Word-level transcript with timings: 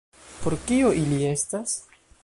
Por 0.45 0.55
kio 0.71 0.89
ili 1.03 1.21
estas? 1.35 1.77